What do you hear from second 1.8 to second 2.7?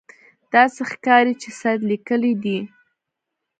لیکلي دي.